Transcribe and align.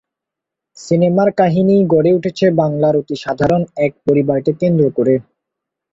সিনেমার 0.77 1.29
কাহিনী 1.39 1.75
গড়ে 1.93 2.11
উঠেছে 2.17 2.45
বাংলার 2.59 2.95
অতি 2.97 3.15
সাধারণ 3.23 3.61
এক 3.85 3.91
পরিবারকে 4.05 4.51
কেন্দ্র 4.61 4.85
করে। 4.97 5.15